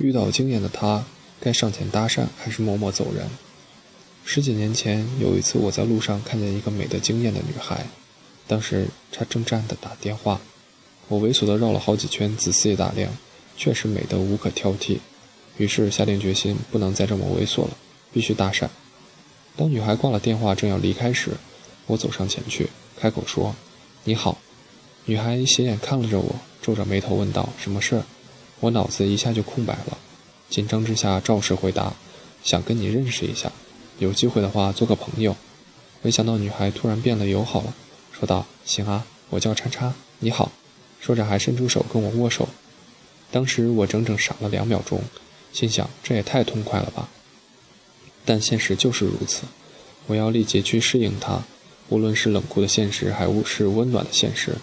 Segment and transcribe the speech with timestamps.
[0.00, 1.04] 遇到惊艳的她，
[1.40, 3.28] 该上前搭讪还是默默走人？
[4.24, 7.86] 十几年前有一次，我在路上看见一个美得惊艳的女孩，
[8.46, 10.40] 当时她正站着打电话，
[11.08, 13.12] 我猥琐地绕了好几圈，仔细打量，
[13.56, 14.98] 确实美得无可挑剔。
[15.56, 17.76] 于是下定决心，不能再这么猥琐了，
[18.12, 18.68] 必须搭讪。
[19.56, 21.32] 当女孩挂了电话，正要离开时，
[21.86, 23.54] 我走上前去，开口说
[24.04, 24.38] ：“你好。”
[25.04, 28.02] 女孩斜眼看了着我，皱着眉头问道：“什么事？”
[28.60, 29.98] 我脑子一下就空白了，
[30.48, 31.94] 紧张之下照实回答
[32.44, 33.50] ：“想跟你认识一下。”
[33.98, 35.36] 有机会的话做个朋友，
[36.02, 37.74] 没想到女孩突然变得友好了，
[38.12, 40.52] 说道：“行啊，我叫叉叉，你好。”
[41.00, 42.48] 说着还伸出手跟我握手。
[43.30, 45.02] 当时我整整傻了两秒钟，
[45.52, 47.08] 心想这也太痛快了吧。
[48.26, 49.44] 但现实就是如此，
[50.06, 51.42] 我要立即去适应它，
[51.88, 54.56] 无论是冷酷的现实还是温暖的现实。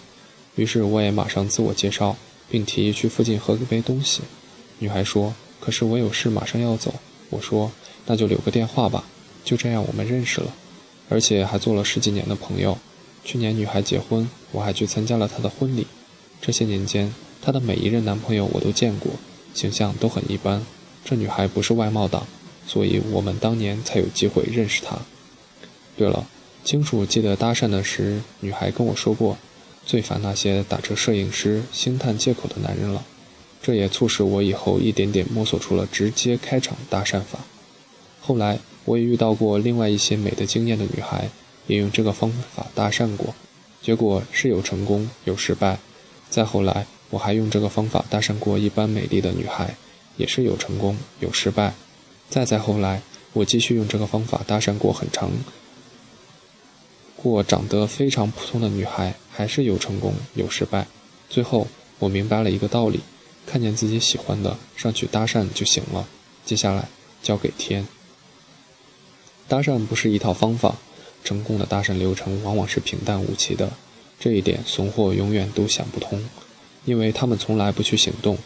[0.54, 2.16] 于是我也马上自我介绍，
[2.50, 4.22] 并提议去附近喝杯东西。
[4.78, 6.94] 女孩说：“可是我有事马上要走。”
[7.30, 7.70] 我说
[8.06, 9.04] ：“那就留个电话吧。”
[9.44, 10.54] 就这样，我们认识了，
[11.08, 12.78] 而且还做了十几年的朋友。
[13.24, 15.86] 去年女孩结婚，我还去参加了她的婚礼。
[16.40, 19.12] 这些年间，她的每一任男朋友我都见过，
[19.54, 20.64] 形象都很一般。
[21.04, 22.26] 这女孩不是外貌党，
[22.66, 24.98] 所以我们当年才有机会认识她。
[25.96, 26.26] 对了，
[26.64, 29.36] 清楚记得搭讪的时，女孩跟我说过，
[29.88, 33.04] 最烦那些打着摄影师、星探借口的男人了。
[33.60, 37.40] 这也促使我以后一点点摸索出了直接开场搭讪法。
[38.20, 38.60] 后来。
[38.84, 41.28] 我也遇到过另外一些美的惊艳的女孩，
[41.66, 43.34] 也用这个方法搭讪过，
[43.82, 45.78] 结果是有成功有失败。
[46.30, 49.76] 再后来，我还用这个方法搭讪过一般美丽的女孩，
[50.16, 51.74] 也是有成功有失败。
[52.30, 53.02] 再再后来，
[53.34, 55.30] 我继续用这个方法搭讪过很长
[57.20, 60.86] 过长得非常普通的女孩，还是有成功有失败。
[61.28, 61.66] 最后，
[61.98, 63.00] 我明白了一个道理：
[63.44, 66.06] 看见自己喜欢的，上去搭讪就行了，
[66.44, 66.88] 接下来
[67.22, 67.86] 交给天。
[69.48, 70.76] 搭讪不是一套方法，
[71.24, 73.72] 成功的搭讪流程往往是平淡无奇的，
[74.20, 76.24] 这一点怂货永远都想不通，
[76.84, 78.38] 因为他们从来不去行动。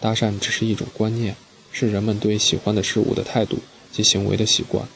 [0.00, 1.36] 搭讪只是一种观念，
[1.72, 3.58] 是人们对喜欢的事物的态度
[3.92, 4.86] 及行为的习惯。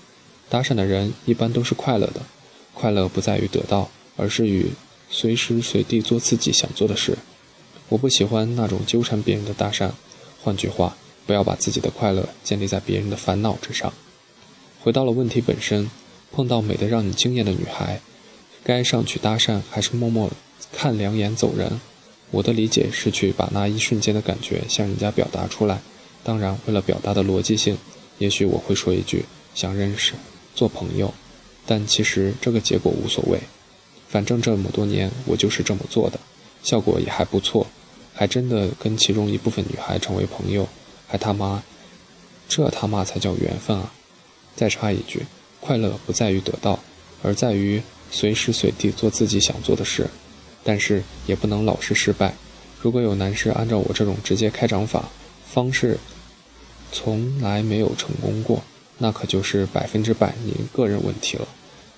[0.48, 2.22] 搭讪的人一般都是快乐的，
[2.78, 4.70] 快乐不在于得到，而是与
[5.10, 7.18] 随时随地做自己想做的事。
[7.88, 9.90] 我不喜欢那种纠缠别人的搭讪，
[10.40, 10.96] 换句话，
[11.26, 13.92] 不要把自己的快乐建立在别人的烦恼之上。
[14.80, 15.90] 回到了问题本身，
[16.30, 18.00] 碰到美得让你惊艳的女孩，
[18.62, 20.30] 该上去搭讪还是默默
[20.72, 21.80] 看两眼走人？
[22.30, 25.80] 我的理解是去把那一瞬间的感觉向人家表达出来。
[26.22, 27.76] 当然，为了表达的逻辑性，
[28.18, 29.24] 也许我会说一句
[29.54, 30.12] 想认识、
[30.54, 31.12] 做朋友，
[31.70, 33.38] 但其实这个结果无所谓。
[34.08, 36.18] 反正这么多年我就是这么做的，
[36.62, 37.66] 效果也还不错，
[38.14, 40.66] 还真的跟其中一部分女孩成为朋友，
[41.06, 41.62] 还他妈，
[42.48, 43.92] 这他妈才叫缘分啊！
[44.56, 45.26] 再插一句，
[45.60, 46.78] 快乐不在于得到，
[47.22, 50.08] 而在于随时随地做自己想做的事。
[50.64, 52.34] 但是也不能老是失败。
[52.80, 55.08] 如果有男士按照我这种直接开场法
[55.46, 55.98] 方式，
[56.92, 58.62] 从来没有成功过，
[58.96, 61.46] 那可就是百分之百您个人问题了。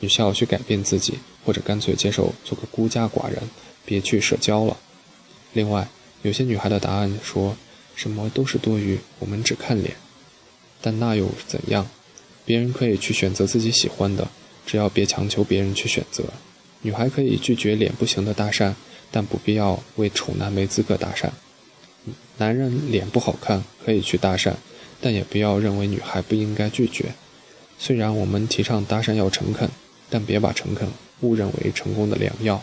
[0.00, 3.41] 你需要去改变自己，或者干脆接受做个孤家寡人，
[3.84, 4.77] 别去社交了。
[5.53, 5.88] 另外，
[6.22, 7.56] 有些女孩的答案说
[7.94, 9.94] 什么都是多余，我们只看脸。
[10.81, 11.89] 但那又怎样？
[12.47, 14.28] 别人可以去选择自己喜欢的，
[14.66, 16.25] 只要别强求别人去选择。
[16.83, 18.75] 女孩可以拒绝脸不行的搭讪，
[19.10, 21.28] 但不必要为丑男没资格搭讪。
[22.39, 24.55] 男人脸不好看可以去搭讪，
[25.00, 27.12] 但也不要认为女孩不应该拒绝。
[27.78, 29.69] 虽然我们提倡搭讪要诚恳，
[30.10, 30.88] 但别把诚恳
[31.21, 32.62] 误认为成功的良药，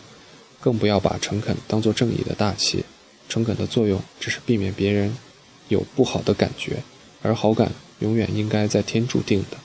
[0.60, 2.84] 更不要把诚恳当做正义的大旗。
[3.30, 5.18] 诚恳的作用只是避免别人
[5.70, 6.84] 有不好的感觉，
[7.22, 9.58] 而好感永远应该在天注定的。